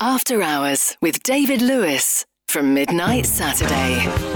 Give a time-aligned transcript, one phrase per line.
[0.00, 4.33] After Hours with David Lewis from Midnight Saturday.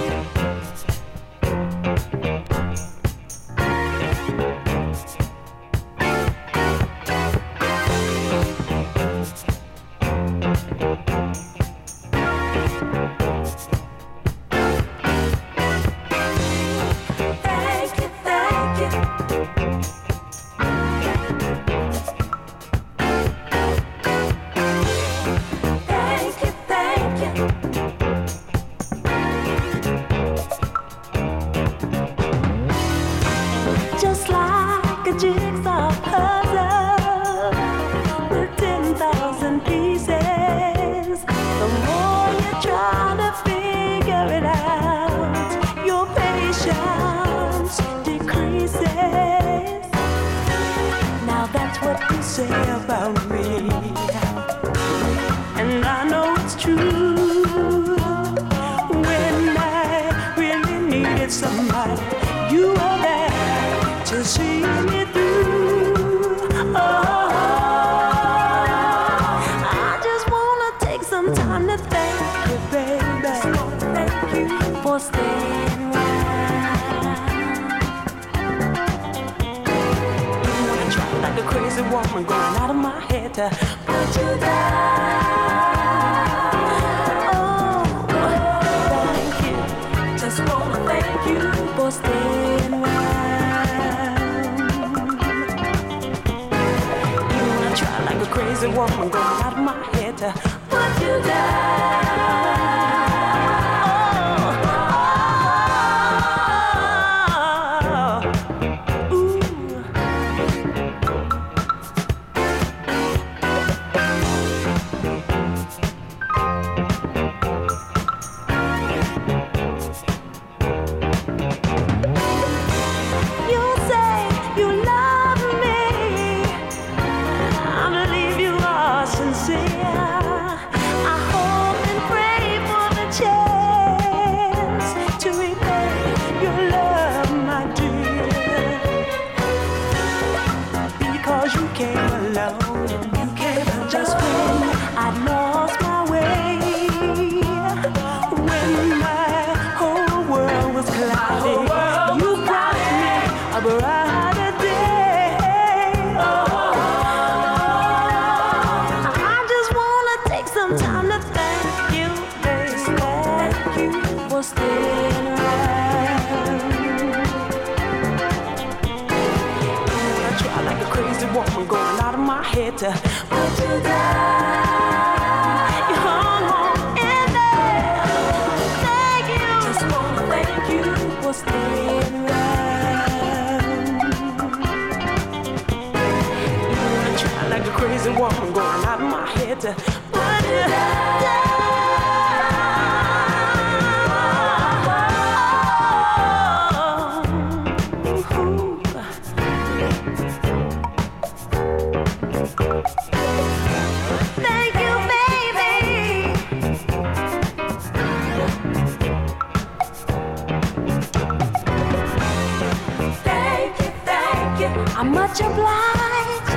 [214.60, 214.66] you.
[214.96, 216.50] I'm much obliged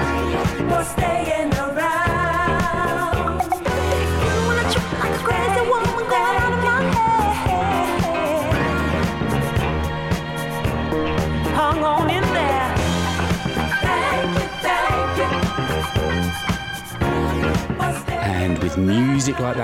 [0.69, 1.40] for staying.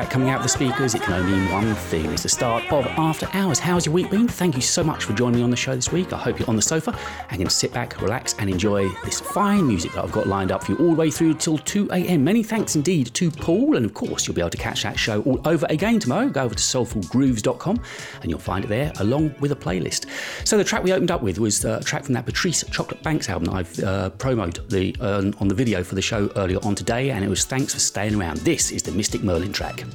[0.09, 2.11] Coming out of the speakers, it can only mean one thing.
[2.11, 3.59] It's the start of After Hours.
[3.59, 4.27] How's your week been?
[4.27, 6.11] Thank you so much for joining me on the show this week.
[6.11, 6.97] I hope you're on the sofa
[7.29, 10.63] and can sit back, relax, and enjoy this fine music that I've got lined up
[10.63, 12.23] for you all the way through till 2 a.m.
[12.23, 15.21] Many thanks indeed to Paul, and of course, you'll be able to catch that show
[15.21, 16.27] all over again tomorrow.
[16.27, 17.79] Go over to soulfulgrooves.com
[18.21, 20.05] and you'll find it there along with a playlist.
[20.45, 23.29] So, the track we opened up with was a track from that Patrice Chocolate Banks
[23.29, 26.75] album that I've uh, promoted the, uh, on the video for the show earlier on
[26.75, 28.39] today, and it was Thanks for Staying Around.
[28.39, 29.85] This is the Mystic Merlin track.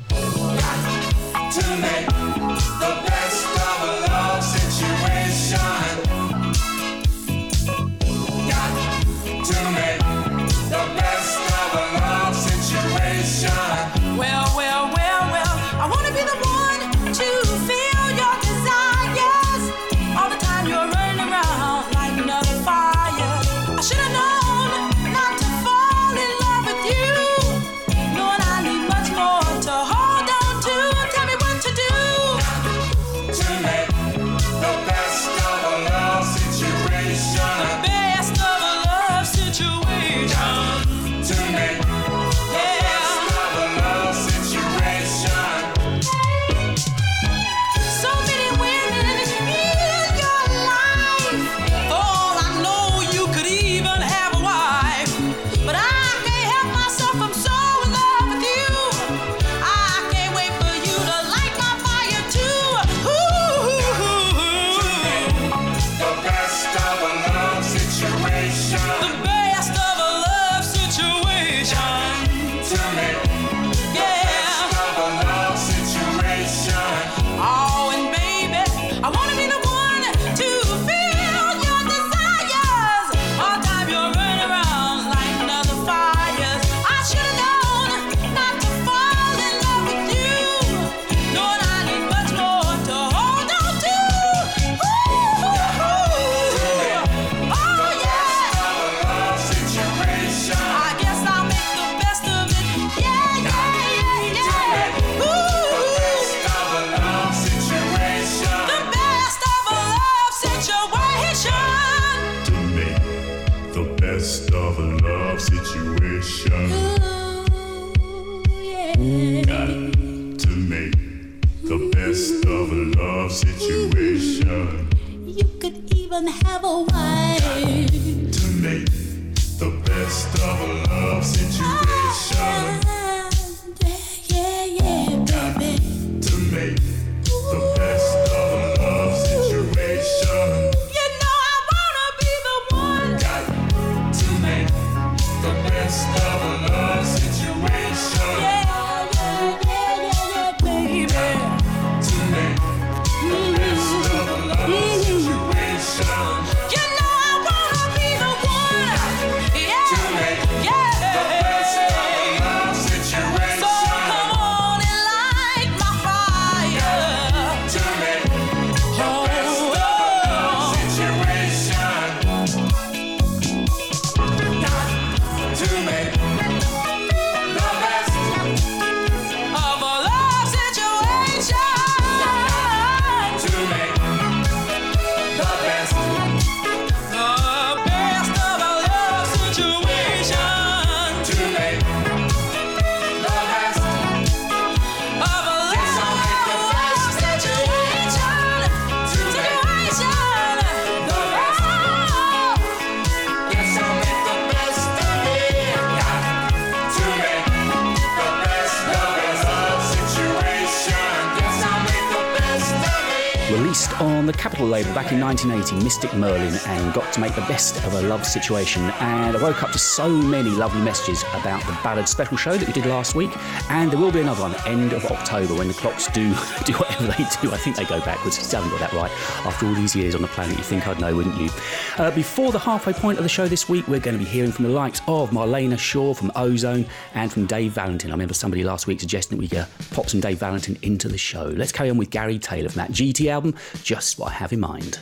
[214.66, 218.24] Label back in 1980, Mystic Merlin, and got to make the best of a love
[218.26, 218.82] situation.
[219.00, 222.66] And I woke up to so many lovely messages about the ballad special show that
[222.66, 223.30] we did last week.
[223.70, 226.30] And there will be another one end of October when the clocks do
[226.64, 227.52] do whatever they do.
[227.52, 228.38] I think they go backwards.
[228.38, 229.10] I haven't got that right.
[229.46, 231.50] After all these years on the planet, you think I'd know, wouldn't you?
[231.98, 234.52] Uh, before the halfway point of the show this week, we're going to be hearing
[234.52, 238.10] from the likes of Marlena Shaw from Ozone and from Dave Valentin.
[238.10, 241.18] I remember somebody last week suggesting that we uh, pop some Dave Valentin into the
[241.18, 241.44] show.
[241.44, 244.60] Let's carry on with Gary Taylor from that GT album, Just What I Have in
[244.60, 245.00] Mind.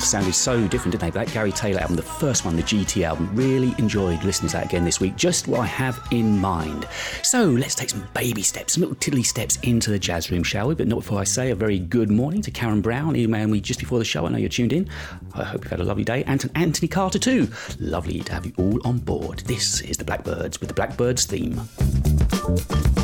[0.00, 1.10] Sounded so different, didn't they?
[1.10, 4.66] That Gary Taylor album, the first one, the GT album, really enjoyed listening to that
[4.66, 5.16] again this week.
[5.16, 6.86] Just what I have in mind.
[7.22, 10.68] So let's take some baby steps, some little tiddly steps into the jazz room, shall
[10.68, 10.74] we?
[10.74, 13.80] But not before I say a very good morning to Karen Brown, emailing me just
[13.80, 14.26] before the show.
[14.26, 14.88] I know you're tuned in.
[15.34, 16.22] I hope you've had a lovely day.
[16.24, 17.48] And to Anthony Carter, too.
[17.80, 19.40] Lovely to have you all on board.
[19.40, 23.03] This is the Blackbyrds with the Blackbyrds theme.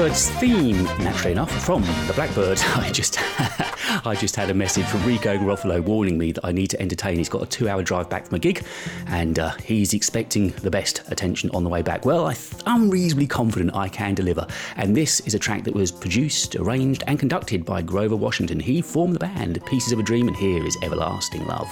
[0.00, 3.18] Blackbyrds theme, naturally enough, from the Blackbird, I just,
[4.06, 7.18] I just had a message from Rico Garofalo warning me that I need to entertain.
[7.18, 8.64] He's got a two-hour drive back from a gig,
[9.08, 12.06] and uh, he's expecting the best attention on the way back.
[12.06, 14.46] Well, I am reasonably confident I can deliver.
[14.76, 18.58] And this is a track that was produced, arranged, and conducted by Grover Washington.
[18.58, 21.68] He formed the band Pieces of a Dream, and here is Everlasting Love.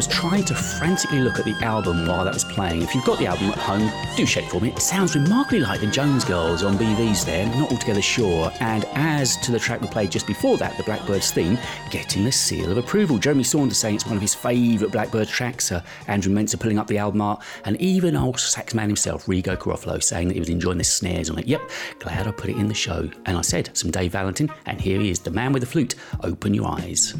[0.00, 2.80] Was trying to frantically look at the album while that was playing.
[2.80, 4.70] If you've got the album at home, do check for me.
[4.70, 8.50] It sounds remarkably like the Jones Girls on BV's there, not altogether sure.
[8.60, 11.58] And as to the track we played just before that, the Blackbyrds theme,
[11.90, 13.18] getting the seal of approval.
[13.18, 15.70] Jeremy Saunders saying it's one of his favourite Blackbird tracks.
[15.70, 19.54] Uh, Andrew Mensah pulling up the album art, and even old sax man himself, Rigo
[19.54, 21.46] Garofalo, saying that he was enjoying the snares on it.
[21.46, 21.60] Yep,
[21.98, 23.10] glad I put it in the show.
[23.26, 25.94] And I said some Dave Valentin, and here he is, the man with the flute.
[26.22, 27.14] Open your eyes.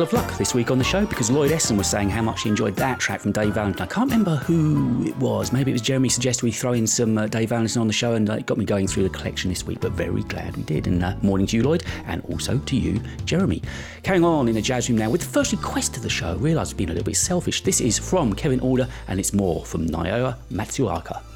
[0.00, 2.44] Tickle of luck this week on the show because Lloyd Essen was saying how much
[2.44, 3.82] he enjoyed that track from Dave Valentin.
[3.82, 5.52] I can't remember who it was.
[5.52, 8.14] Maybe it was Jeremy suggested we throw in some uh, Dave Valentin on the show,
[8.14, 9.78] and uh, it got me going through the collection this week.
[9.80, 10.86] But very glad we did.
[10.86, 13.62] And uh, morning to you, Lloyd, and also to you, Jeremy.
[14.02, 16.30] Carrying on in the jazz room now with the first request of the show.
[16.30, 17.62] I realise I've been a little bit selfish.
[17.62, 21.29] This is from Kevin Order, and it's more from Naoya Matsuoka.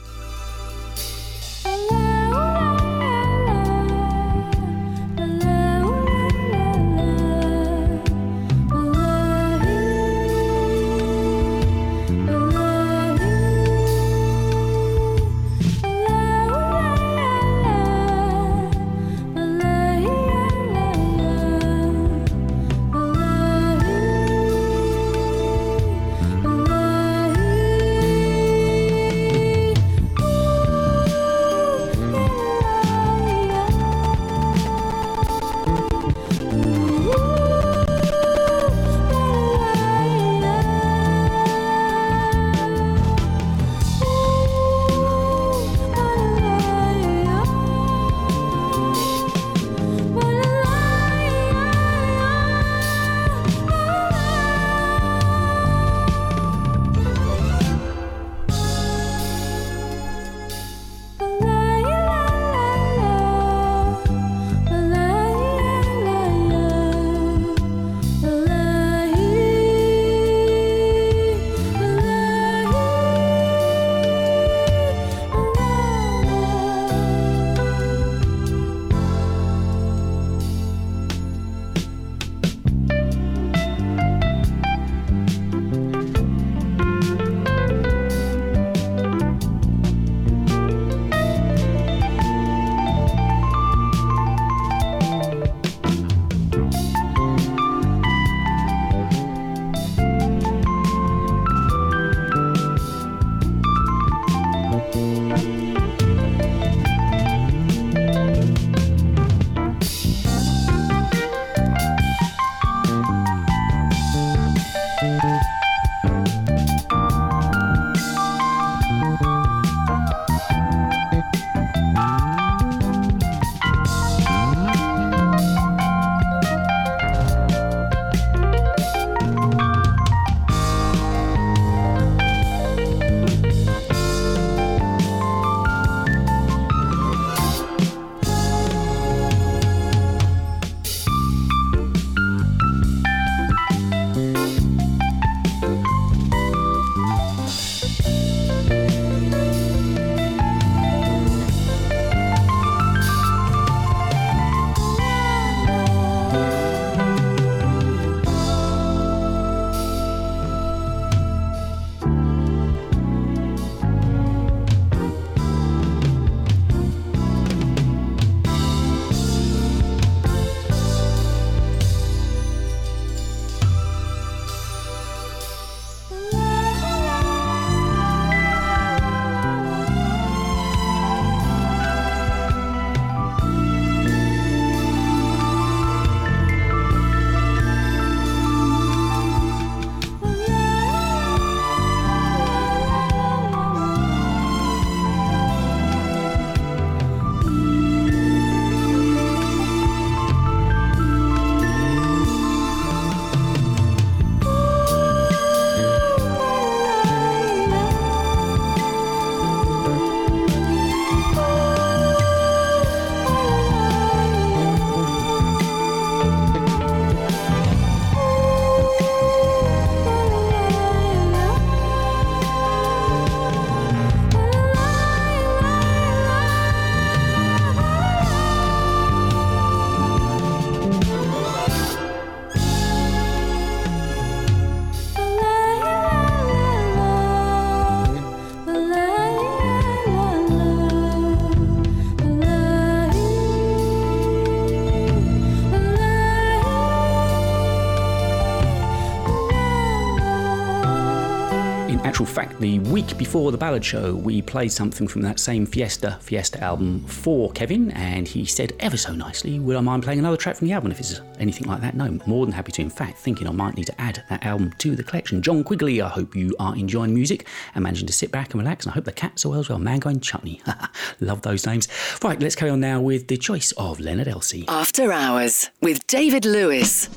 [253.25, 257.91] Before the ballad show, we played something from that same Fiesta Fiesta album for Kevin,
[257.93, 260.91] and he said ever so nicely, Would I mind playing another track from the album
[260.91, 261.97] if it's anything like that?
[261.97, 262.83] No, more than happy to.
[262.83, 265.41] In fact, thinking I might need to add that album to the collection.
[265.41, 268.85] John Quigley, I hope you are enjoying music and managing to sit back and relax,
[268.85, 269.79] and I hope the cats are well as well.
[269.79, 270.61] Mango and Chutney.
[271.21, 271.89] Love those names.
[272.23, 274.67] Right, let's carry on now with the choice of Leonard Elsey.
[274.69, 277.09] After Hours with David Lewis.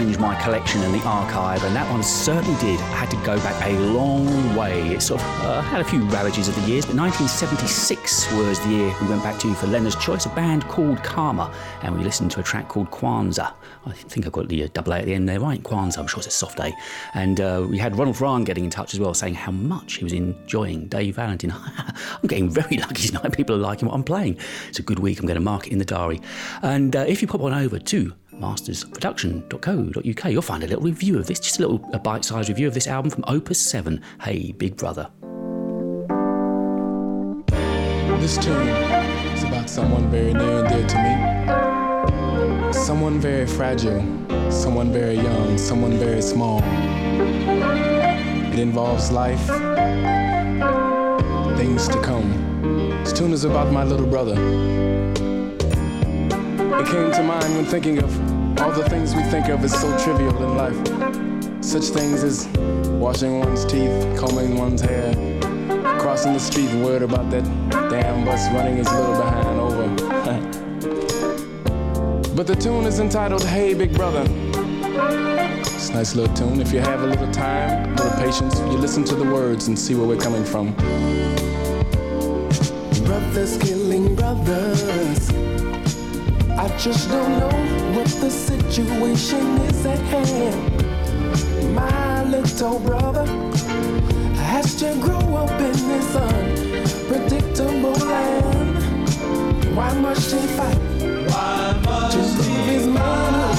[0.00, 2.80] Challenged my collection and the archive, and that one certainly did.
[2.80, 4.94] I had to go back a long way.
[4.94, 8.68] It sort of uh, had a few ravages of the years, but 1976 was the
[8.70, 12.30] year we went back to for Leonard's Choice, a band called Karma, and we listened
[12.30, 13.52] to a track called Kwanzaa.
[13.84, 15.62] I think I've got the uh, double A at the end there, right?
[15.62, 16.72] Kwanzaa, I'm sure it's a soft A.
[17.12, 20.04] And uh, we had Ronald Ryan getting in touch as well, saying how much he
[20.04, 21.52] was enjoying Dave Valentin.
[21.76, 23.34] I'm getting very lucky tonight.
[23.34, 24.38] People are liking what I'm playing.
[24.70, 25.20] It's a good week.
[25.20, 26.22] I'm going to mark it in the diary.
[26.62, 31.26] And uh, if you pop on over to mastersproduction.co.uk, you'll find a little review of
[31.26, 34.76] this, just a little a bite-sized review of this album from Opus 7, Hey Big
[34.76, 35.10] Brother.
[38.18, 40.96] This tune is about someone very near and dear to
[42.66, 42.72] me.
[42.72, 44.02] Someone very fragile,
[44.50, 46.60] someone very young, someone very small.
[48.52, 49.46] It involves life,
[51.56, 52.30] things to come.
[53.04, 54.34] This tune is about my little brother.
[56.80, 58.19] It came to mind when thinking of
[58.60, 60.76] all the things we think of as so trivial in life.
[61.64, 62.46] Such things as
[62.88, 65.14] washing one's teeth, combing one's hair,
[65.98, 67.44] crossing the street worried about that
[67.90, 69.88] damn bus running his little behind over.
[72.36, 74.26] but the tune is entitled Hey Big Brother.
[75.60, 76.60] It's a nice little tune.
[76.60, 79.78] If you have a little time, a little patience, you listen to the words and
[79.78, 80.74] see where we're coming from.
[83.04, 85.39] Brothers killing brothers.
[86.60, 91.74] I just don't know what the situation is at hand.
[91.74, 93.24] My little brother
[94.44, 99.74] has to grow up in this unpredictable land.
[99.74, 100.76] Why must he fight?
[101.30, 103.58] Why must to leave his manhood?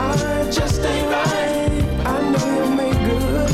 [0.00, 2.06] I just ain't right.
[2.06, 3.50] I know you'll make good.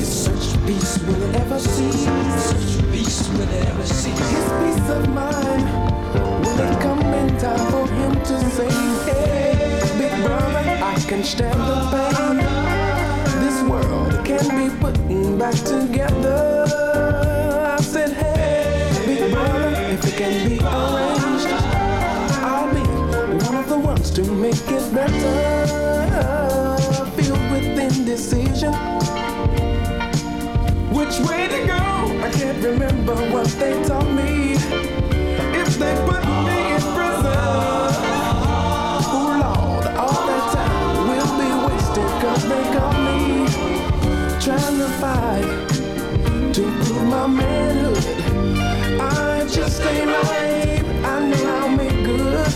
[0.00, 1.92] It's such peace will ever see.
[1.92, 4.10] Such peace will ever see.
[4.10, 6.25] His peace of mind
[6.80, 8.70] come in time for him to say,
[9.04, 12.36] Hey, big brother, I can stand the pain.
[13.42, 14.96] This world can be put
[15.38, 16.64] back together.
[17.78, 21.52] I said, Hey, big brother, if it can be arranged,
[22.42, 22.80] I'll be
[23.44, 26.76] one of the ones to make it better.
[27.16, 28.72] Filled with indecision.
[30.90, 31.82] Which way to go?
[32.24, 34.54] I can't remember what they taught me.
[35.60, 36.15] If they
[44.46, 45.68] trying to fight
[46.54, 47.98] to prove my manhood.
[49.00, 50.84] I just ain't right.
[51.04, 52.46] I know I'll make good.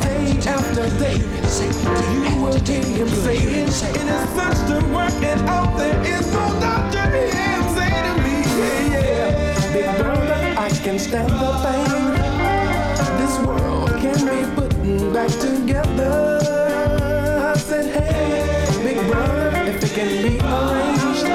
[0.00, 5.76] Day after day, you will hear him saying, it is such to work it out.
[5.76, 9.72] There is no doctor him say to me, yeah, yeah.
[9.74, 12.14] Big brother, I can stand the pain.
[13.20, 14.72] This world can be put
[15.12, 16.40] back together.
[17.44, 19.51] I said, hey, big brother,
[19.82, 21.26] it can be arranged,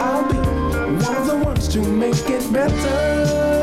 [0.00, 0.36] I'll be
[1.04, 3.61] one of the ones to make it better.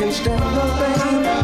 [0.00, 1.39] Can stand the pain.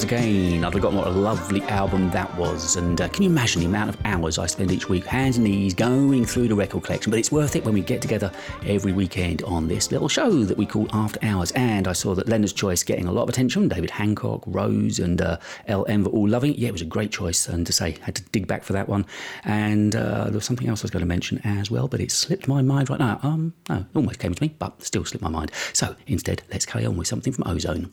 [0.00, 0.64] Once Again.
[0.64, 2.76] I've forgotten what a lovely album that was.
[2.76, 5.44] And uh, can you imagine the amount of hours I spend each week, hands and
[5.44, 7.10] knees, going through the record collection?
[7.10, 8.32] But it's worth it when we get together
[8.64, 11.50] every weekend on this little show that we call After Hours.
[11.50, 13.68] And I saw that Leonard's Choice getting a lot of attention.
[13.68, 15.36] David Hancock, Rose, and uh,
[15.68, 16.58] LM were all loving it.
[16.58, 17.46] Yeah, it was a great choice.
[17.46, 19.04] And to say, I had to dig back for that one.
[19.44, 22.10] And uh, there was something else I was going to mention as well, but it
[22.10, 23.20] slipped my mind right now.
[23.22, 25.52] Um, no, almost came to me, but still slipped my mind.
[25.74, 27.92] So instead, let's carry on with something from Ozone.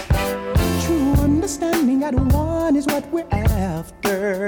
[1.41, 4.45] understanding at one is what we're after.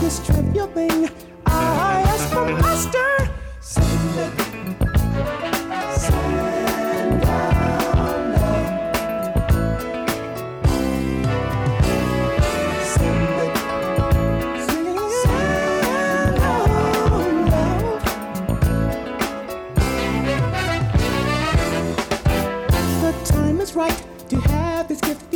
[0.00, 1.10] This trivial thing
[1.44, 3.30] I ask from Master.
[3.60, 4.51] Send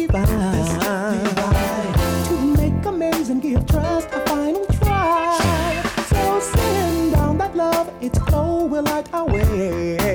[0.09, 0.15] To
[2.57, 2.81] make
[3.41, 5.83] give trust a final try.
[6.11, 10.06] So send down that love, it's glow will light our way.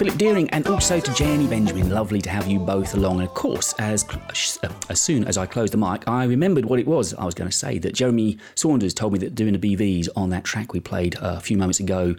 [0.00, 1.90] Philip Deering and also to Jenny Benjamin.
[1.90, 3.20] Lovely to have you both along.
[3.20, 4.06] And of course, as
[4.88, 7.50] as soon as I closed the mic, I remembered what it was I was going
[7.50, 7.76] to say.
[7.76, 11.38] That Jeremy Saunders told me that doing the BVs on that track we played a
[11.38, 12.16] few moments ago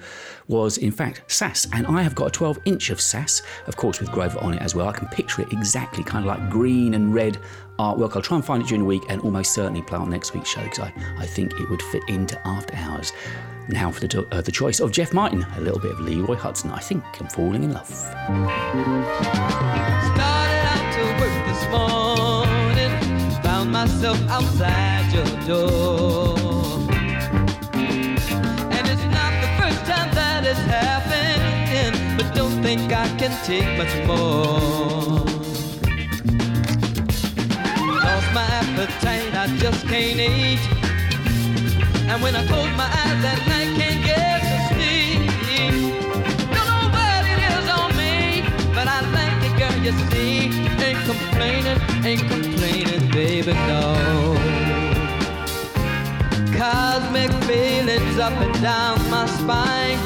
[0.48, 4.00] was in fact Sass, and I have got a 12 inch of Sass, of course
[4.00, 4.88] with Grover on it as well.
[4.88, 7.40] I can picture it exactly, kind of like green and red
[7.80, 8.16] artwork.
[8.16, 10.50] I'll try and find it during the week and almost certainly play on next week's
[10.50, 13.12] show because I, I think it would fit into After Hours.
[13.72, 16.74] Now for the, uh, the choice of Jeff Martin, a little bit of Leroy Hutson.
[16.74, 17.88] I think I'm falling in love.
[17.88, 18.22] Started
[20.72, 22.92] out to work this morning,
[23.42, 26.38] found myself outside your door.
[27.74, 33.78] And it's not the first time that it's happened, but don't think I can take
[33.78, 35.24] much more.
[38.04, 40.81] Lost my appetite, I just can't eat.
[42.12, 45.32] And when I close my eyes at night, can't get to sleep.
[46.52, 48.44] Don't know what it is on me,
[48.76, 50.52] but I like it, girl, you see.
[50.84, 54.36] Ain't complaining, ain't complaining, baby, no.
[56.52, 59.98] Cosmic feelings up and down my spine,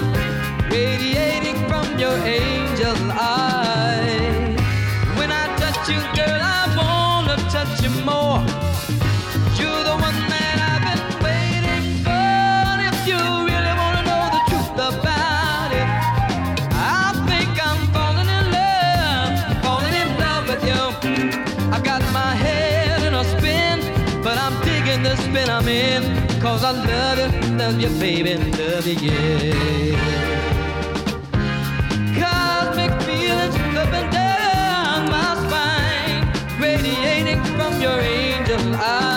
[0.69, 4.55] radiating from your angel eyes.
[5.17, 8.54] When I touch you, girl, I wanna touch you more.
[26.55, 29.91] Cause I love you, love you, baby, love you, yeah.
[32.17, 36.23] Cosmic feelings up and down my spine,
[36.61, 39.14] radiating from your angel eyes.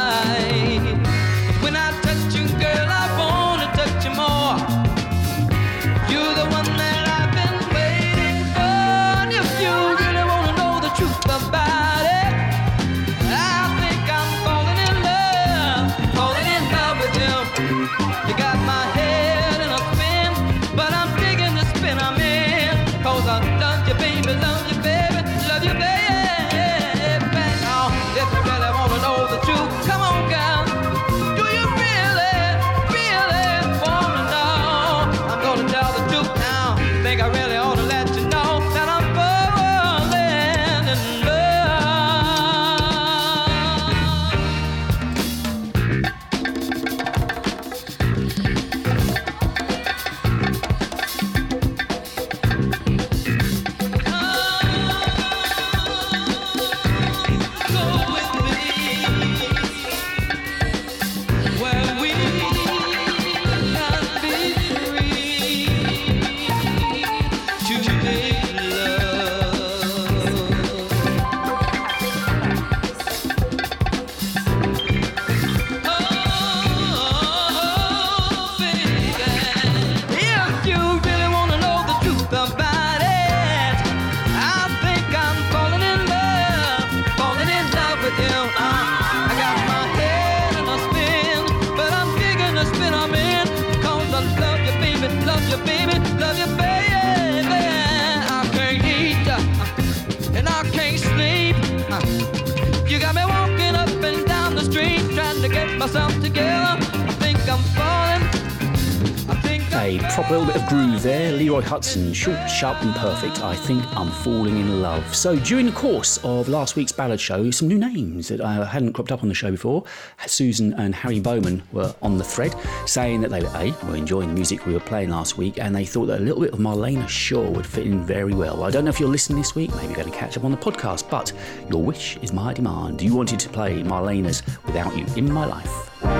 [109.88, 111.32] A proper little bit of groove there.
[111.32, 113.42] Leroy Hutson, short, sharp, and perfect.
[113.42, 115.14] I think I'm falling in love.
[115.14, 118.92] So, during the course of last week's ballad show, some new names that I hadn't
[118.92, 119.84] cropped up on the show before.
[120.26, 124.28] Susan and Harry Bowman were on the thread saying that they were, A, were enjoying
[124.28, 126.58] the music we were playing last week, and they thought that a little bit of
[126.58, 128.64] Marlena Shaw would fit in very well.
[128.64, 130.50] I don't know if you're listening this week, maybe you're going to catch up on
[130.50, 131.32] the podcast, but
[131.70, 133.00] your wish is my demand.
[133.00, 136.17] You wanted to play Marlena's Without You in My Life.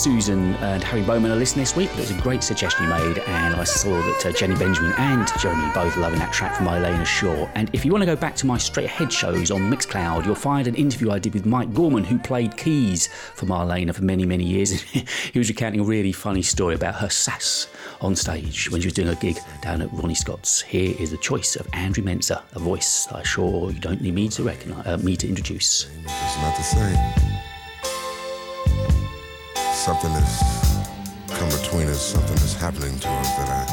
[0.00, 2.88] Susan and Harry Bowman are listening this week, but it was a great suggestion you
[2.88, 6.68] made, and I saw that uh, Jenny Benjamin and Jeremy both loving that track from
[6.68, 7.46] Marlena Shaw.
[7.54, 10.34] And if you want to go back to my straight ahead shows on Mixcloud, you'll
[10.34, 14.24] find an interview I did with Mike Gorman, who played keys for Marlena for many,
[14.24, 14.80] many years.
[14.80, 17.68] he was recounting a really funny story about her sass
[18.00, 20.62] on stage when she was doing a gig down at Ronnie Scott's.
[20.62, 24.28] Here is the choice of Andrew Menzer, a voice I'm sure you don't need me
[24.30, 25.90] to recognise, uh, me to introduce.
[26.04, 27.29] It's not the same.
[29.80, 30.36] Something has
[31.30, 33.64] come between us, something is happening to us that I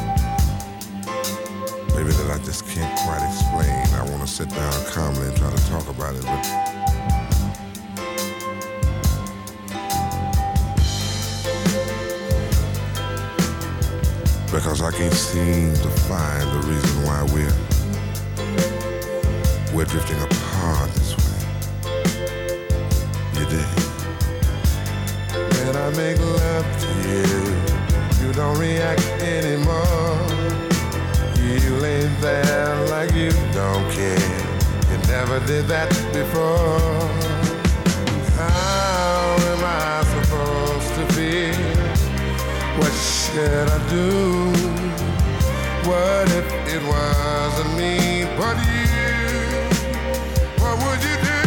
[1.98, 3.70] maybe that I just can't quite explain.
[3.94, 6.44] I want to sit down calmly and try to talk about it, but
[14.50, 17.54] because I can't seem to find the reason why we're
[19.76, 21.40] we're drifting apart this way.
[23.42, 23.87] You dig?
[25.88, 30.20] I make love to you, you don't react anymore.
[31.40, 34.20] You lay there like you don't care.
[34.92, 37.08] You never did that before.
[38.36, 41.56] How am I supposed to feel?
[42.80, 44.52] What should I do?
[45.88, 49.08] What if it wasn't me but you?
[50.60, 51.40] What would you do?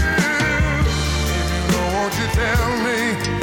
[1.36, 3.39] If you know, won't you tell me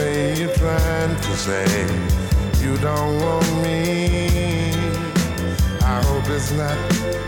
[0.00, 1.66] way you're trying to say
[2.62, 4.72] you don't want me.
[5.94, 6.78] I hope it's not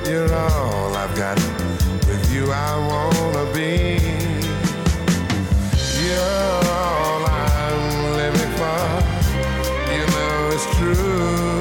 [0.09, 1.39] you're all I've got.
[2.09, 3.73] With you, I wanna be.
[6.05, 7.83] You're all I'm
[8.21, 8.83] living for.
[9.97, 11.53] You know it's true.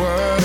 [0.00, 0.35] What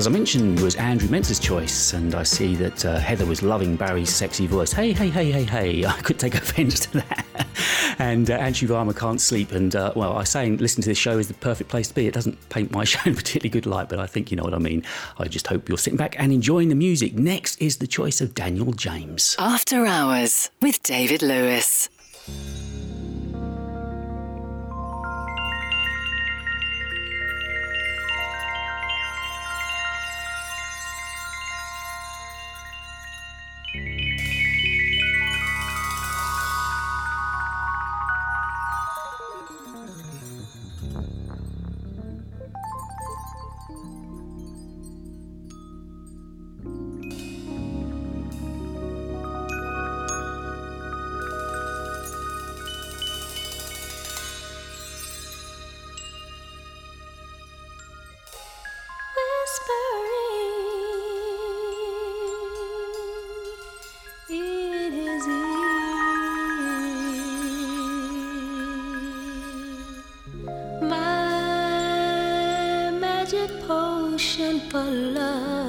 [0.00, 3.76] as I mentioned, was Andrew Mentz's choice, and I see that uh, Heather was loving
[3.76, 4.72] Barry's sexy voice.
[4.72, 5.84] Hey, hey, hey, hey, hey!
[5.86, 7.46] I could take offence to that.
[7.98, 11.18] and uh, Anshu Varma can't sleep, and uh, well, I say listen to this show
[11.18, 12.06] is the perfect place to be.
[12.06, 14.54] It doesn't paint my show in particularly good light, but I think you know what
[14.54, 14.84] I mean.
[15.18, 17.12] I just hope you're sitting back and enjoying the music.
[17.12, 19.36] Next is the choice of Daniel James.
[19.38, 21.90] After Hours with David Lewis.
[74.70, 75.59] For love.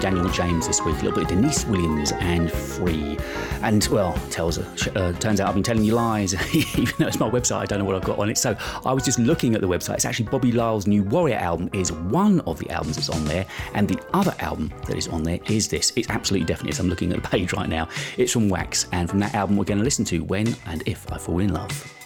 [0.00, 3.18] Daniel James this week, a little bit of Deniece Williams and Free.
[3.62, 7.28] And, well, tells, uh, turns out I've been telling you lies, even though it's my
[7.28, 8.38] website, I don't know what I've got on it.
[8.38, 9.94] So I was just looking at the website.
[9.94, 13.46] It's actually Bobby Lyle's new Warrior album is one of the albums that's on there,
[13.74, 15.92] and the other album that is on there is this.
[15.96, 16.80] It's absolutely definitely is.
[16.80, 17.88] I'm looking at the page right now.
[18.16, 21.10] It's from Wax, and from that album we're going to listen to When and If
[21.12, 21.97] I Fall in Love.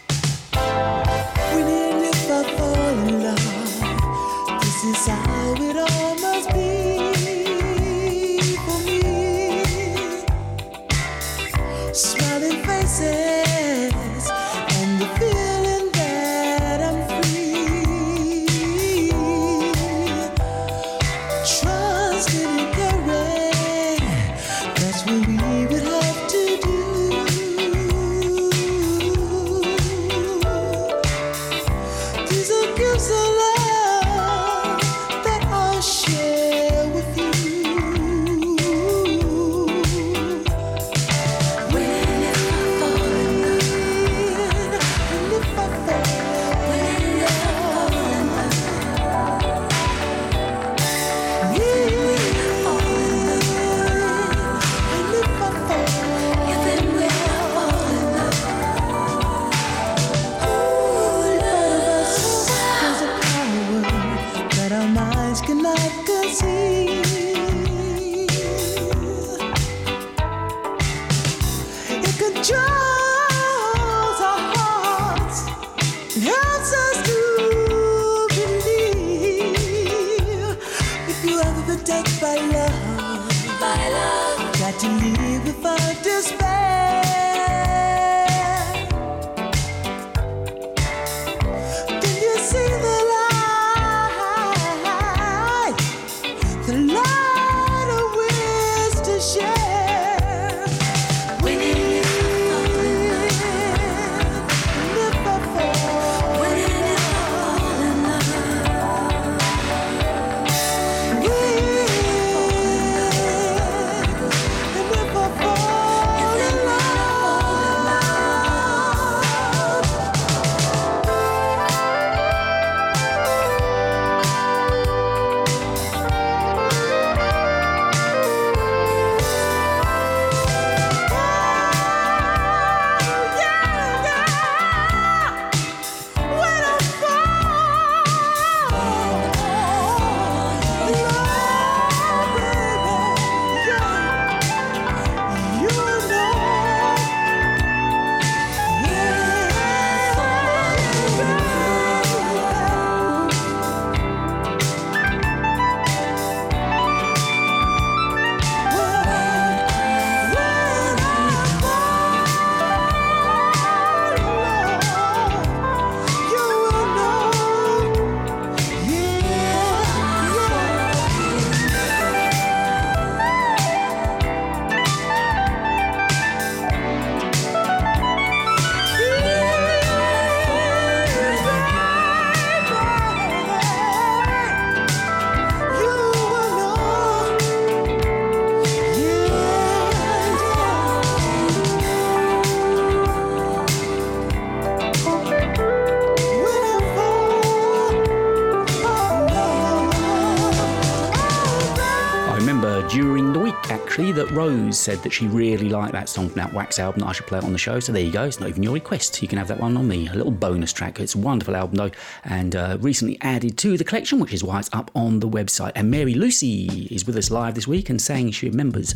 [204.83, 207.39] Said that she really liked that song from that Wax album that I should play
[207.39, 207.79] it on the show.
[207.81, 208.25] So there you go.
[208.25, 209.23] It's not even your request.
[209.23, 210.09] You can have that one on me.
[210.09, 210.99] A little bonus track.
[210.99, 211.91] It's a wonderful album though,
[212.25, 215.73] and uh, recently added to the collection, which is why it's up on the website.
[215.77, 218.95] And Mary Lucy is with us live this week and saying she remembers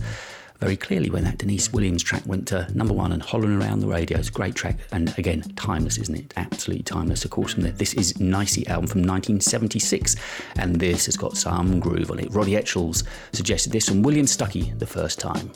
[0.61, 3.87] very clearly when that Deniece Williams track went to number one and hollering around the
[3.87, 4.19] radio.
[4.19, 6.35] It's a great track, and again, timeless, isn't it?
[6.37, 7.25] Absolutely timeless.
[7.25, 7.73] Of course, from there.
[7.73, 10.17] This is Niecy album from 1976,
[10.57, 12.33] and this has got some groove on it.
[12.33, 15.51] Roddy Etchells suggested this from William Stuckey the first time.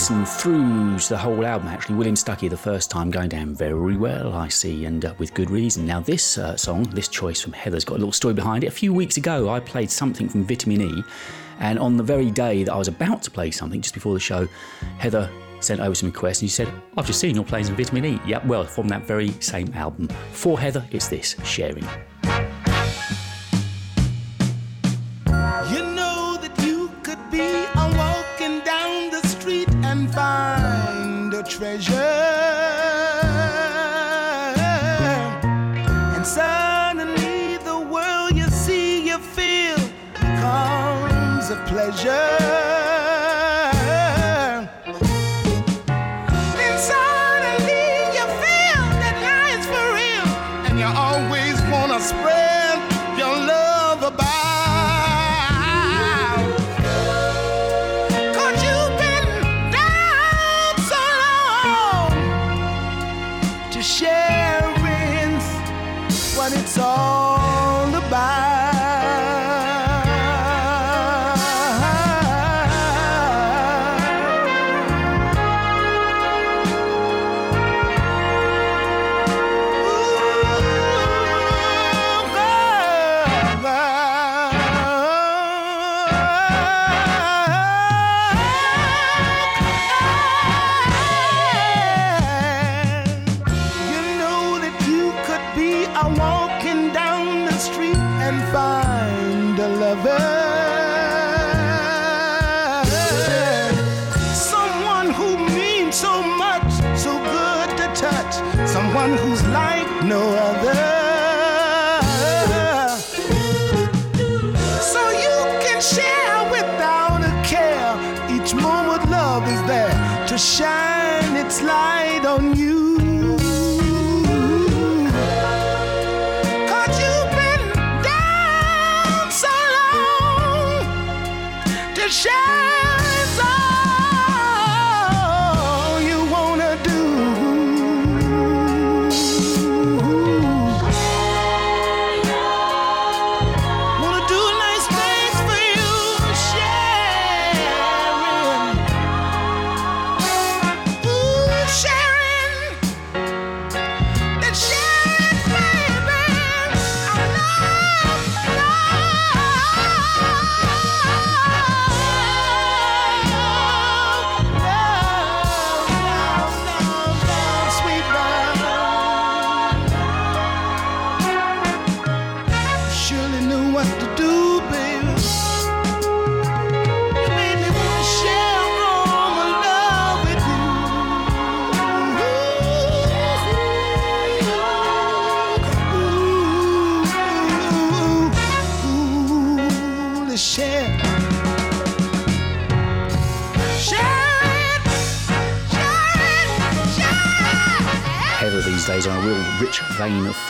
[0.00, 1.68] Listen through the whole album.
[1.68, 5.34] Actually, William Stuckey the first time going down very well, I see, and uh, with
[5.34, 5.84] good reason.
[5.84, 8.68] Now, this uh, song, this choice from Heather's got a little story behind it.
[8.68, 11.04] A few weeks ago, I played something from Vitamin E,
[11.58, 14.20] and on the very day that I was about to play something, just before the
[14.20, 14.48] show,
[14.96, 15.28] Heather
[15.60, 18.20] sent over some requests and she said, I've just seen you're playing some Vitamin E.
[18.26, 20.08] Yeah, well, from that very same album.
[20.32, 21.86] For Heather, it's this, Sharing.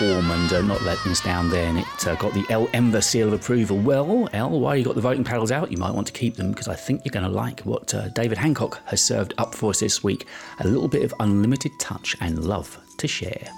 [0.07, 1.69] And uh, not letting us down there.
[1.69, 3.79] And it uh, got the El Ember seal of approval.
[3.79, 6.51] Well, El, while you got the voting paddles out, you might want to keep them
[6.51, 9.71] because I think you're going to like what uh, David Hancock has served up for
[9.71, 10.27] us this week.
[10.61, 13.49] A little bit of unlimited touch and love to share.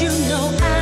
[0.00, 0.81] You know I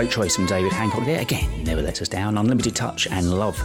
[0.00, 1.20] Great choice from David Hancock there.
[1.20, 2.38] Again, never lets us down.
[2.38, 3.62] Unlimited touch and love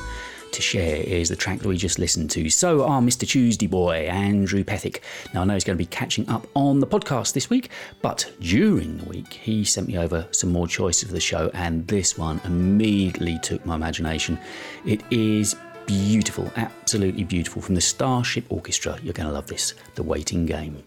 [0.51, 2.49] to share is the track that we just listened to.
[2.49, 3.25] So are Mr.
[3.25, 4.99] Tuesday Boy, Andrew Pethick.
[5.33, 7.69] Now, I know he's going to be catching up on the podcast this week,
[8.01, 11.87] but during the week, he sent me over some more choices for the show, and
[11.87, 14.37] this one immediately took my imagination.
[14.85, 15.55] It is
[15.85, 17.61] beautiful, absolutely beautiful.
[17.61, 20.83] From the Starship Orchestra, you're going to love this The Waiting Game.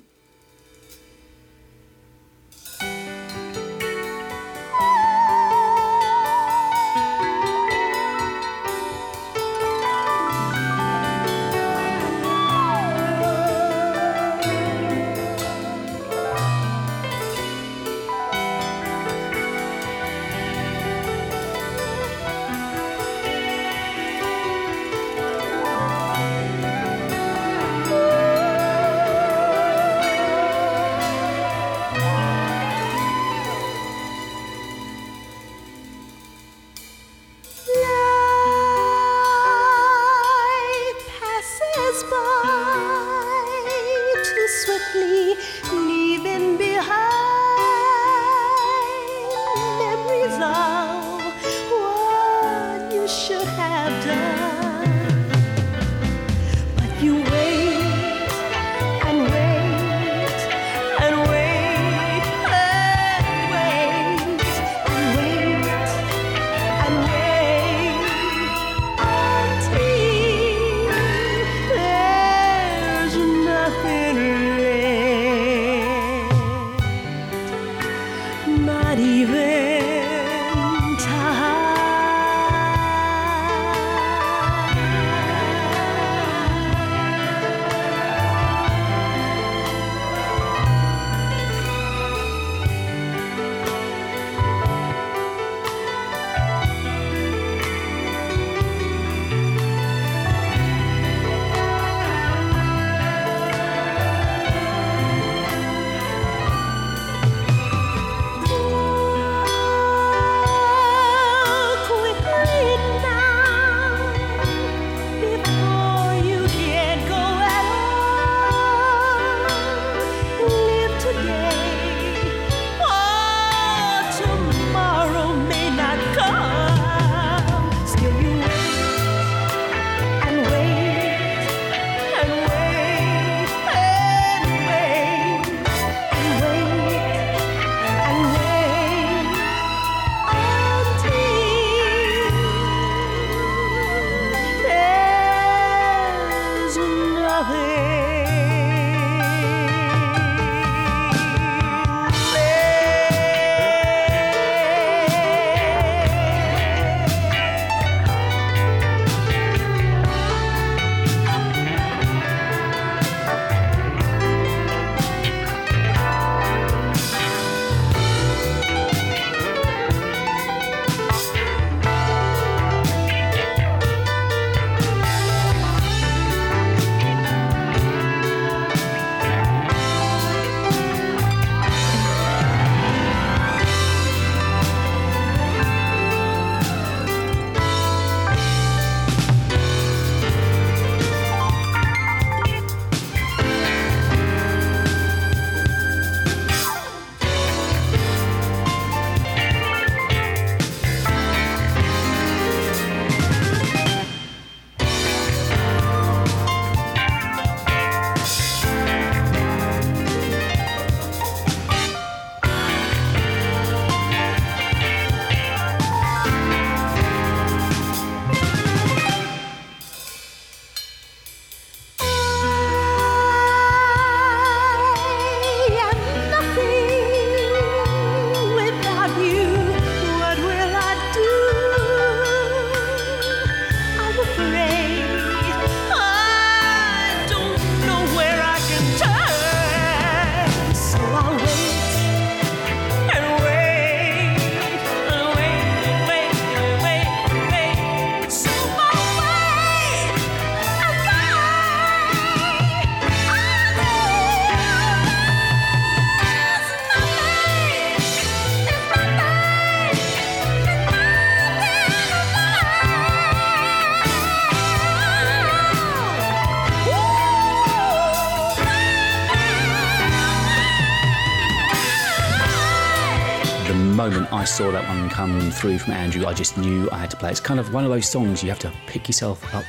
[274.59, 277.31] Saw that one come through from Andrew, I just knew I had to play.
[277.31, 279.65] It's kind of one of those songs you have to pick yourself up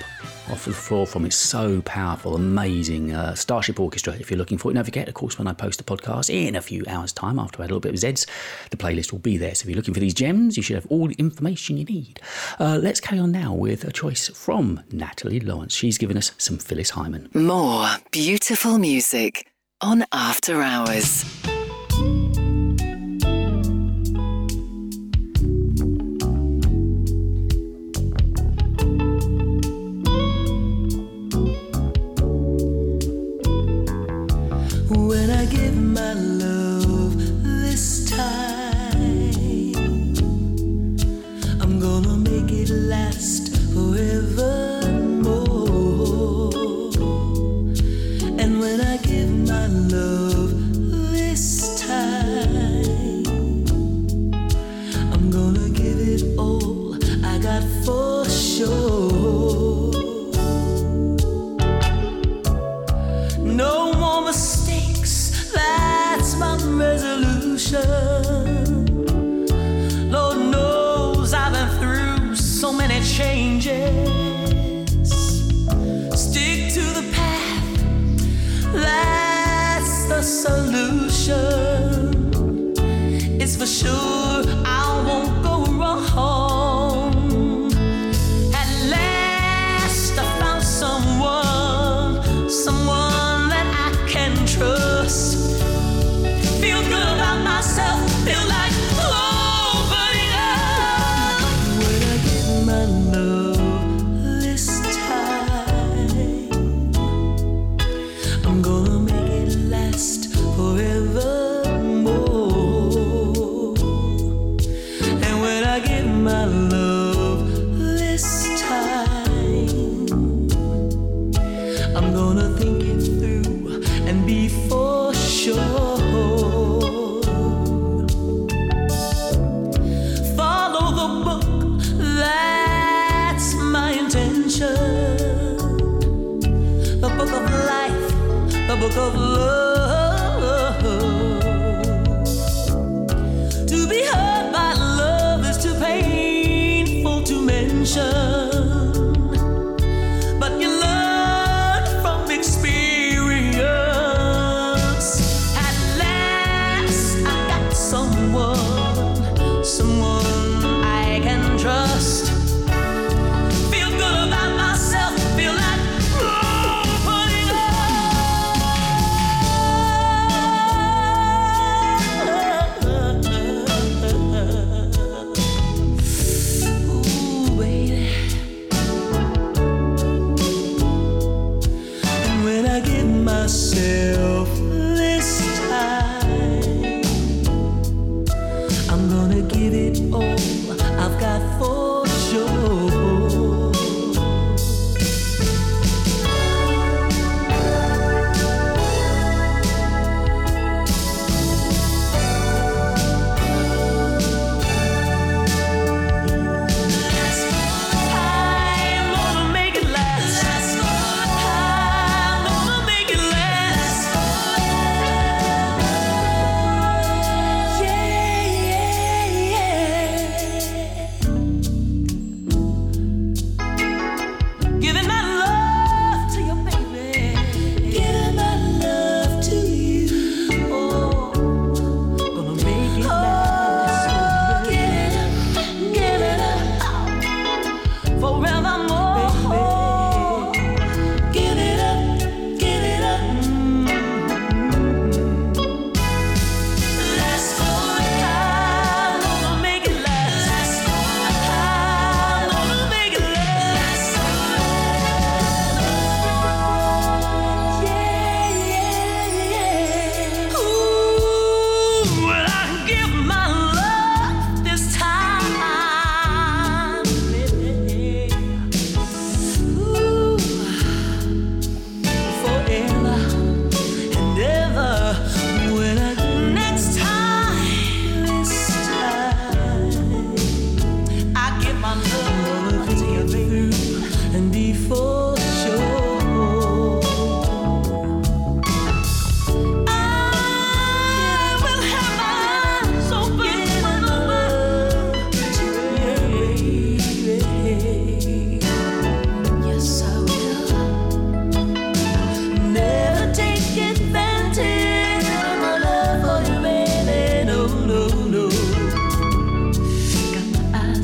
[0.49, 1.25] off the floor from.
[1.25, 3.13] It's so powerful, amazing.
[3.13, 4.73] Uh, Starship Orchestra, if you're looking for it.
[4.73, 7.61] Don't forget, of course, when I post a podcast in a few hours' time after
[7.61, 8.27] I had a little bit of Zeds,
[8.71, 9.53] the playlist will be there.
[9.53, 12.19] So if you're looking for these gems, you should have all the information you need.
[12.59, 15.75] Uh, let's carry on now with a choice from Natalie Lawrence.
[15.75, 17.29] She's given us some Phyllis Hyman.
[17.35, 19.45] More beautiful music
[19.81, 21.23] on After Hours.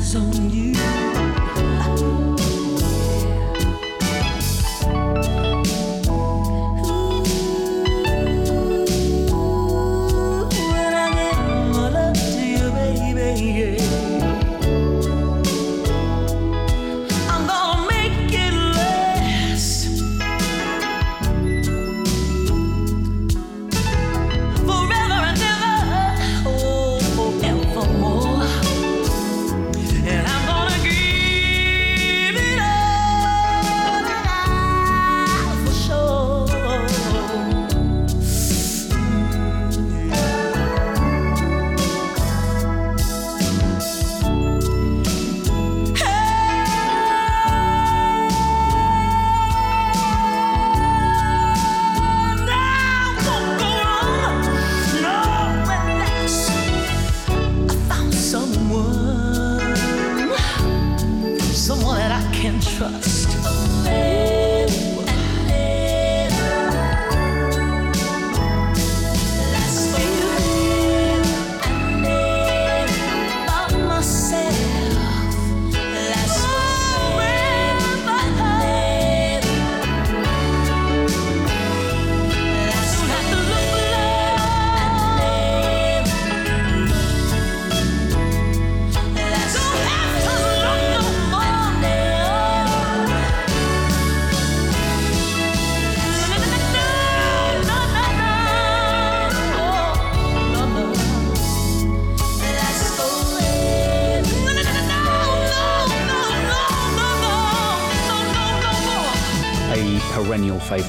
[0.06, 0.22] 送
[0.52, 0.75] 雨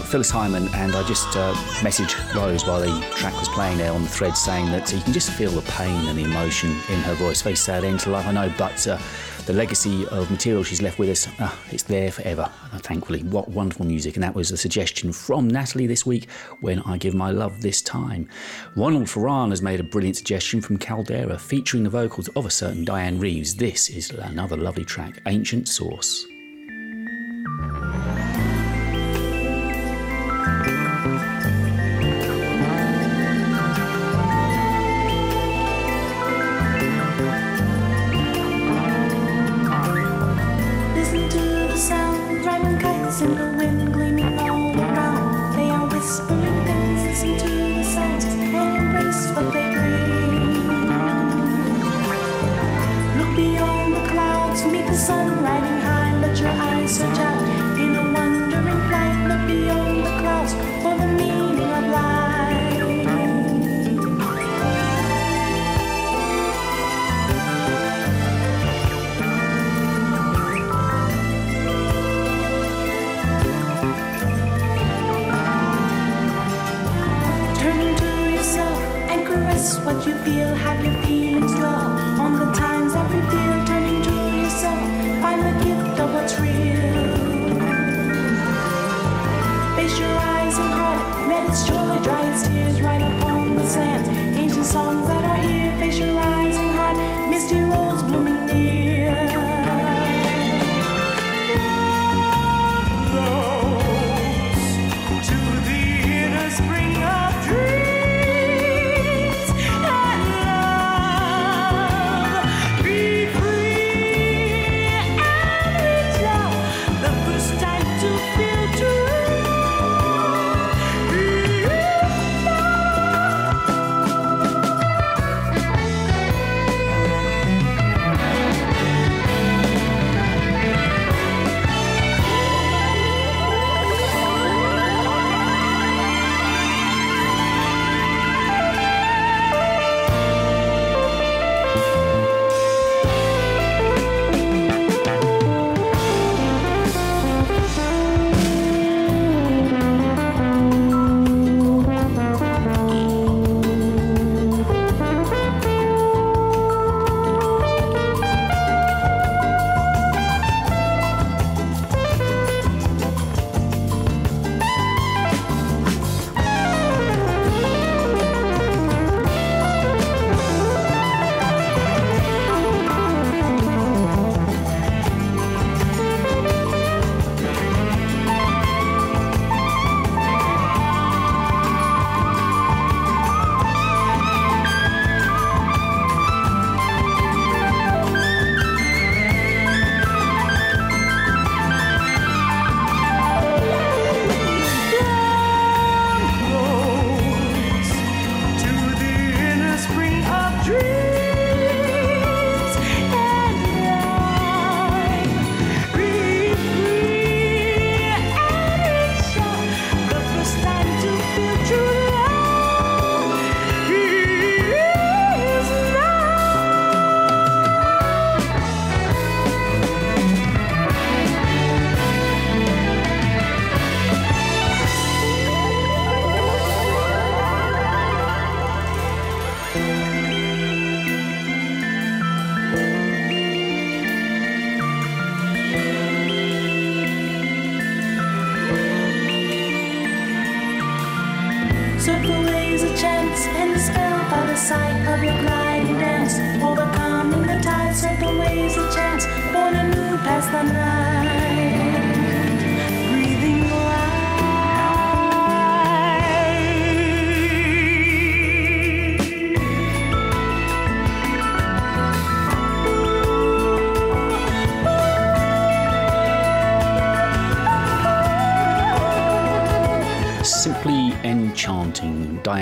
[0.07, 4.03] Phyllis Hyman, and I just uh, messaged Rose while the track was playing there on
[4.03, 7.13] the thread saying that you can just feel the pain and the emotion in her
[7.15, 7.41] voice.
[7.41, 8.97] Very sad end to life, I know, but uh,
[9.47, 13.23] the legacy of material she's left with us, uh, it's there forever, thankfully.
[13.23, 16.29] What wonderful music, and that was a suggestion from Natalie this week
[16.61, 18.29] when I give my love this time.
[18.77, 22.85] Ronald Ferran has made a brilliant suggestion from Caldera featuring the vocals of a certain
[22.85, 23.55] Dianne Reeves.
[23.55, 26.25] This is another lovely track, Ancient Source.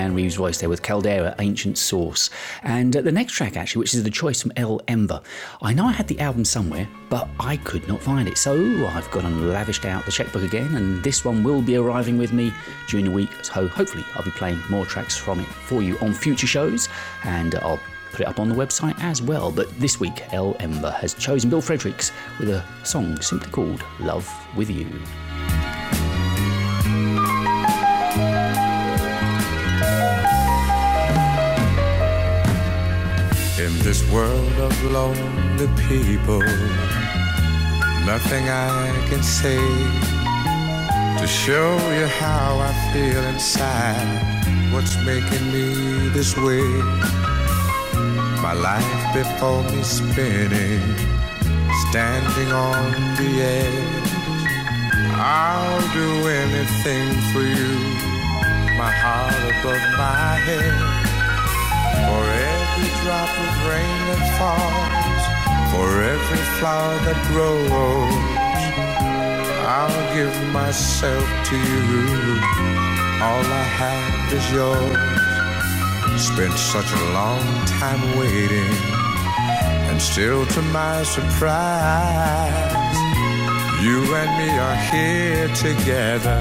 [0.06, 2.30] Dianne Reeves' voice there with Caldera, Ancient Source.
[2.62, 5.20] And uh, the next track, actually, which is the choice from El Enver.
[5.62, 8.38] I know I had the album somewhere, but I could not find it.
[8.38, 8.54] So
[8.86, 12.32] I've gone and lavished out the checkbook again, and this one will be arriving with
[12.32, 12.52] me
[12.88, 13.30] during the week.
[13.42, 16.88] So hopefully, I'll be playing more tracks from it for you on future shows,
[17.24, 17.80] and uh, I'll
[18.12, 19.50] put it up on the website as well.
[19.50, 24.28] But this week, El Enver has chosen Bill Fredericks with a song simply called Love
[24.56, 24.88] with You.
[33.66, 36.46] In this world of lonely people,
[38.06, 39.58] nothing I can say
[41.18, 44.06] to show you how I feel inside.
[44.72, 46.62] What's making me this way?
[48.40, 50.86] My life before me spinning,
[51.90, 54.08] standing on the edge.
[55.18, 57.74] I'll do anything for you,
[58.78, 61.06] my heart above my head.
[62.06, 62.35] For every
[63.06, 65.24] drop of rain that falls,
[65.70, 68.18] for every flower that grows,
[69.78, 71.86] I'll give myself to you.
[73.26, 74.98] All I have is yours.
[76.30, 77.46] Spent such a long
[77.78, 78.72] time waiting,
[79.88, 82.98] and still to my surprise,
[83.86, 86.38] you and me are here together.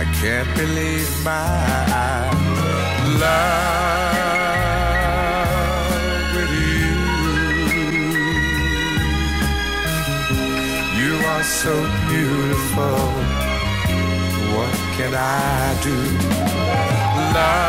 [0.00, 1.52] I can't believe my
[2.06, 2.32] eyes.
[3.20, 4.27] Love
[11.48, 11.72] so
[12.08, 12.98] beautiful.
[14.54, 15.96] What can I do?
[17.34, 17.64] Love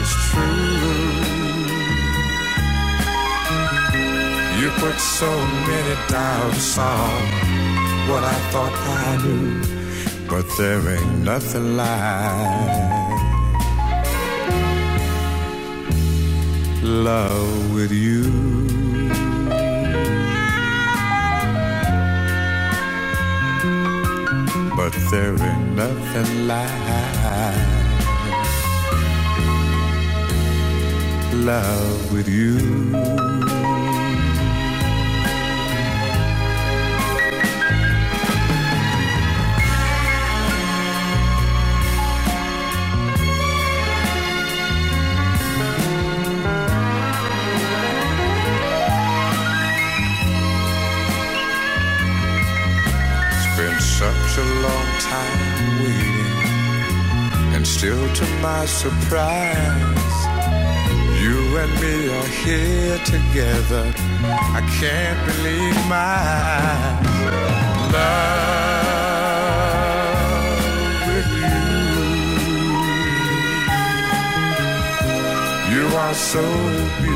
[0.00, 1.26] is true.
[4.60, 5.30] You put so
[5.70, 7.20] many doubts on
[8.08, 9.60] what I thought I knew,
[10.28, 13.26] but there ain't nothing like
[16.82, 18.85] love with you.
[24.76, 26.86] But there ain't nothing like
[31.46, 33.55] love with you.
[54.36, 60.16] Such a long time waiting, and still to my surprise,
[61.22, 63.92] you and me are here together.
[64.58, 66.20] I can't believe my
[66.60, 67.06] eyes.
[67.94, 68.26] Love
[71.08, 71.60] with you.
[75.76, 76.44] You are so
[77.00, 77.15] beautiful.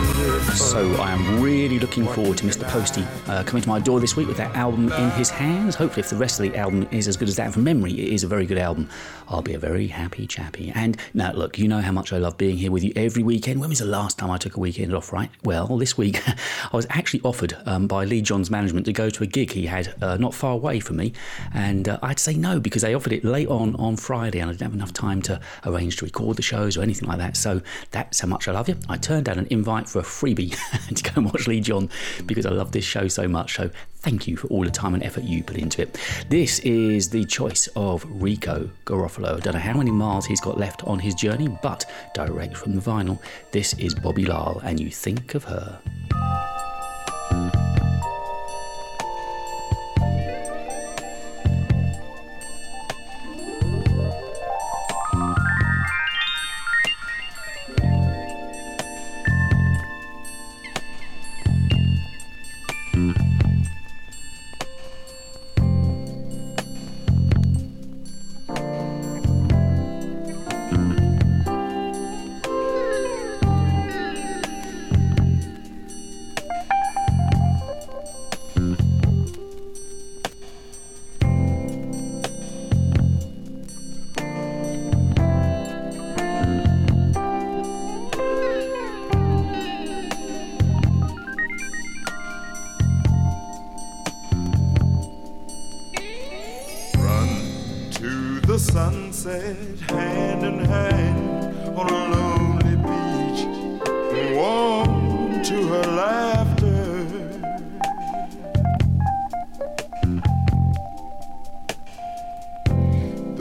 [0.55, 2.67] So I am really looking forward to Mr.
[2.69, 5.75] Posty uh, coming to my door this week with that album in his hands.
[5.75, 8.13] Hopefully, if the rest of the album is as good as that from memory, it
[8.13, 8.89] is a very good album.
[9.29, 10.73] I'll be a very happy chappy.
[10.75, 13.61] And now, look, you know how much I love being here with you every weekend.
[13.61, 15.31] When was the last time I took a weekend off, right?
[15.45, 19.25] Well, this week I was actually offered um, by Lee John's management to go to
[19.25, 21.13] a gig he had uh, not far away from me.
[21.55, 24.41] And uh, I had to say no because they offered it late on on Friday
[24.41, 27.19] and I didn't have enough time to arrange to record the shows or anything like
[27.19, 27.37] that.
[27.37, 27.61] So
[27.91, 28.77] that's how much I love you.
[28.89, 30.05] I turned down an invite for a
[30.35, 30.57] freebie
[30.95, 31.89] to go and watch Lee John
[32.27, 33.57] because I love this show so much.
[33.57, 35.99] So thank you for all the time and effort you put into it.
[36.29, 39.37] This is the choice of Rico Garofalo.
[39.37, 41.85] I don't know how many miles he's got left on his journey, but
[42.15, 43.21] direct from the vinyl,
[43.53, 45.81] this is Bobby Lyle and you think of her.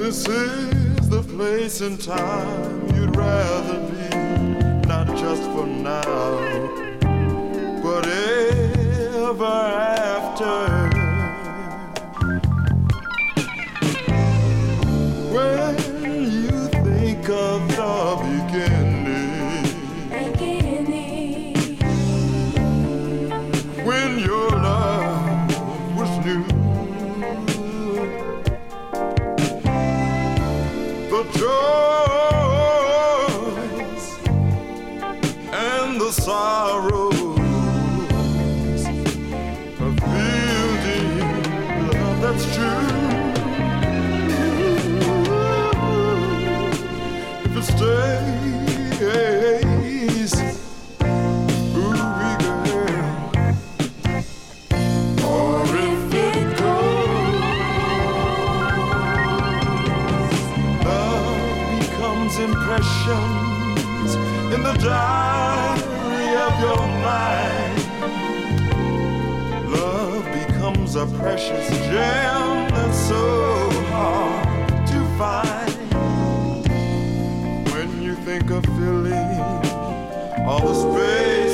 [0.10, 6.40] This is the place and time you'd rather be, not just for now,
[7.84, 10.89] but ever after.
[63.10, 64.16] emotions
[64.54, 67.80] in the diary of your mind.
[69.72, 75.74] Love becomes a precious gem that's so hard to find.
[77.74, 79.40] When you think of filling
[80.48, 81.49] all the space.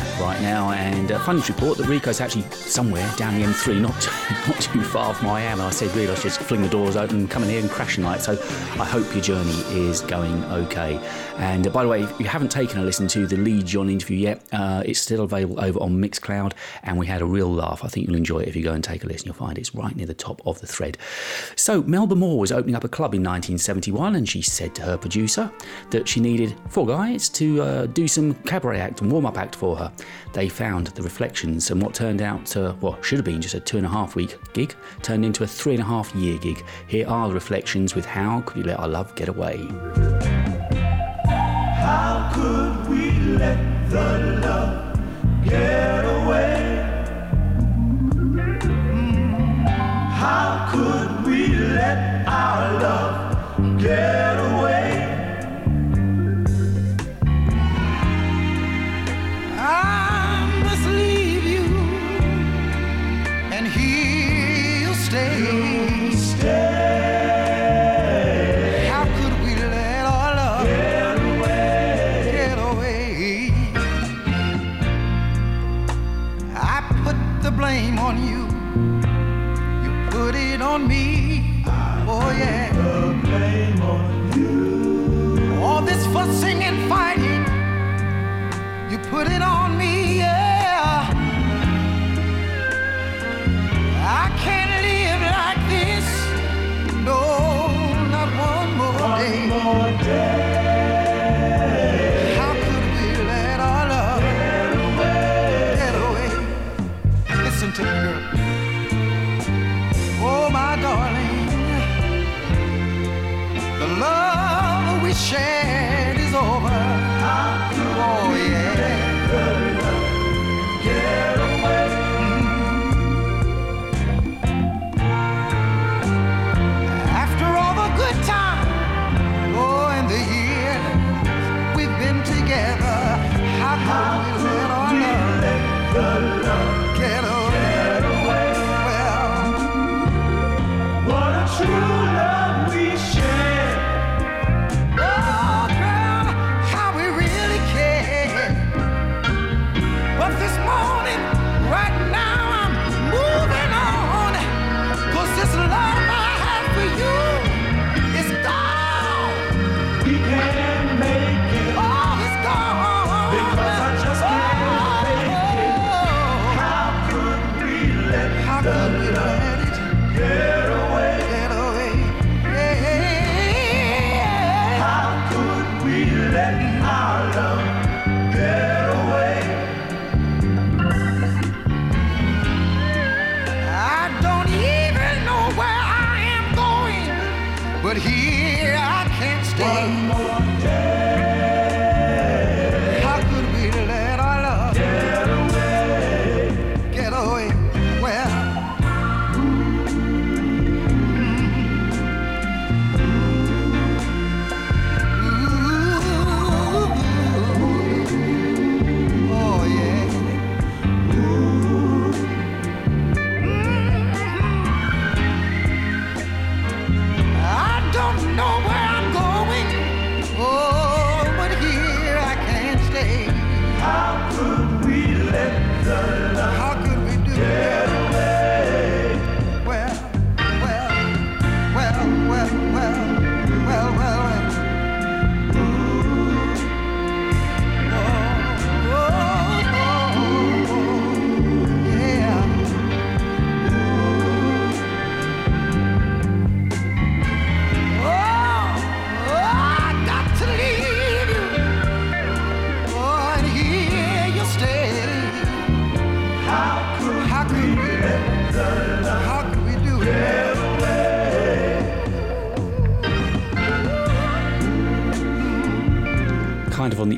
[0.00, 0.70] Moment right now.
[0.70, 3.92] And uh, funny report that Rico's actually somewhere down the M3, not
[4.48, 5.60] not too far from where I am.
[5.60, 8.22] I said, really, let's just fling the doors open come in here and crash tonight.
[8.22, 10.96] So I hope your journey is going okay.
[11.36, 13.90] And uh, by the way, if you haven't taken a listen to the Lee John
[13.90, 16.52] interview yet, uh, it's still available over on Mixcloud.
[16.82, 17.84] And we had a real laugh.
[17.84, 19.26] I think you'll enjoy it if you go and take a listen.
[19.26, 20.96] You'll find it's right near the top of the thread.
[21.56, 24.96] So Melba Moore was opening up a club in 1971, and she said to her
[24.96, 25.50] producer
[25.90, 29.54] that she needed four guys to uh, do some cabaret act and warm up act
[29.54, 29.92] for her.
[30.32, 33.60] They found the reflections, and what turned out to, what should have been just a
[33.60, 36.64] two and a half week gig, turned into a three and a half year gig.
[36.86, 39.68] Here are the reflections with How Could We Let Our Love Get Away?
[41.76, 44.98] How could we let the love
[45.44, 46.80] get away?
[48.60, 49.68] Mm.
[50.10, 54.53] How could we let our love get away?
[89.14, 91.06] Put it on me, yeah.
[94.20, 96.06] I can't live like this.
[97.08, 97.20] No,
[98.14, 100.53] not one more day.
[100.53, 100.53] How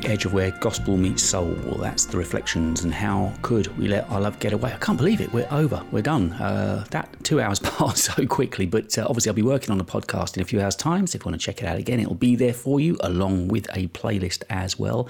[0.07, 1.53] edge of where gospel meets soul.
[1.79, 4.73] That's the reflections, and how could we let our love get away?
[4.73, 5.31] I can't believe it.
[5.33, 5.83] We're over.
[5.91, 6.33] We're done.
[6.33, 7.59] Uh, that two hours
[7.95, 10.75] so quickly, but uh, obviously I'll be working on a podcast in a few hours'
[10.75, 11.05] time.
[11.05, 13.49] So if you want to check it out again, it'll be there for you, along
[13.49, 15.07] with a playlist as well.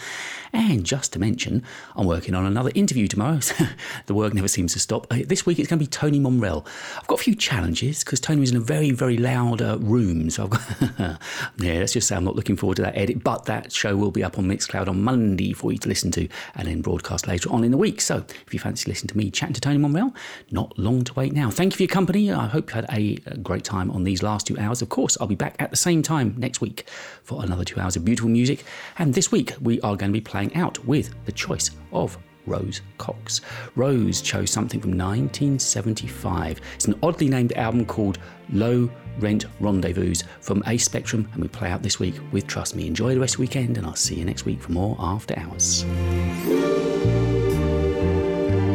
[0.52, 1.64] And just to mention,
[1.96, 3.40] I'm working on another interview tomorrow.
[3.48, 3.66] So
[4.08, 5.08] the work never seems to stop.
[5.12, 6.68] Uh, this week it's going to be Tony Momrelle.
[6.98, 10.30] I've got a few challenges because Tony was in a very, very loud uh, room.
[10.30, 11.20] So I've got,
[11.60, 14.12] yeah, let's just say I'm not looking forward to that edit, but that show will
[14.12, 17.52] be up on Mixcloud on Monday for you to listen to and then broadcast later
[17.52, 18.02] on in the week.
[18.02, 20.14] So if you fancy listening to me chatting to Tony Momrelle,
[20.52, 21.50] not long to wait now.
[21.50, 22.32] Thank you for your company.
[22.32, 24.82] I hope you had a, great time on these last two hours.
[24.82, 26.90] Of course, I'll be back at the same time next week
[27.24, 28.64] for another two hours of beautiful music.
[28.98, 32.18] And this week, we are going to be playing out with the choice of
[32.48, 33.42] Rose Cox.
[33.76, 36.62] Rose chose something from 1975.
[36.76, 38.18] It's an oddly named album called
[38.52, 38.90] Low
[39.20, 42.88] Rent Rendezvous from Ace Spectrum, and we play out this week with Trust Me.
[42.88, 45.38] Enjoy the rest of the weekend, and I'll see you next week for more After
[45.38, 45.84] Hours.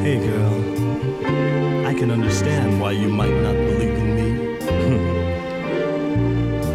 [0.03, 1.12] Hey girl,
[2.03, 4.29] can understand why you might not believe in me.
[4.89, 5.03] Hmm.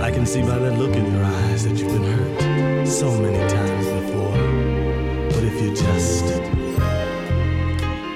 [0.01, 3.43] I can see by that look in your eyes that you've been hurt so many
[3.57, 4.37] times before.
[5.31, 6.25] But if you just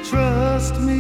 [0.10, 1.00] Trust me.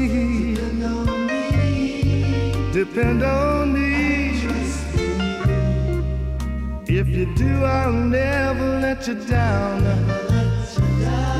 [2.73, 4.41] Depend on me.
[4.41, 5.05] Trust me.
[6.99, 9.81] If you do, I'll never let you down.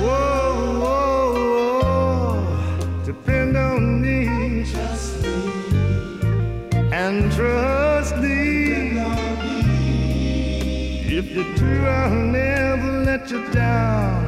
[0.04, 1.34] Whoa, whoa,
[1.82, 3.04] whoa.
[3.06, 3.41] Depend
[7.12, 8.96] And trust me.
[11.20, 14.24] If you do, I'll never let you down.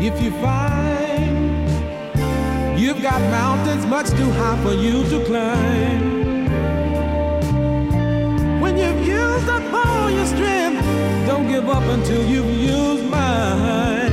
[0.00, 1.68] If you find
[2.80, 6.50] you've got mountains much too high for you to climb,
[8.62, 10.82] when you've used up all your strength,
[11.26, 14.07] don't give up until you've used mine.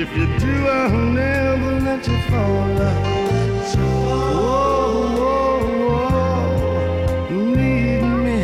[0.00, 2.68] If you do, I'll never let you fall.
[3.74, 5.58] Whoa, whoa,
[5.90, 8.40] whoa, need me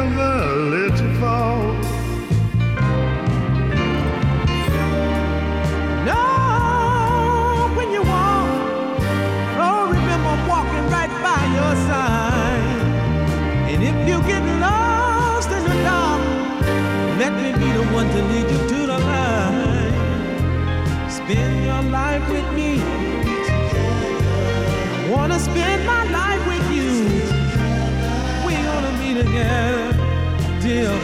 [30.71, 30.99] till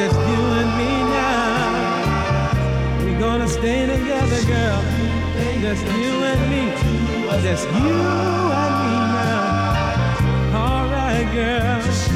[0.00, 2.54] just you and me now.
[3.04, 4.80] We're gonna stay together, girl.
[5.64, 6.64] Just you and me.
[7.46, 7.96] Just you
[8.64, 10.60] and me now.
[10.62, 12.09] All right, girl.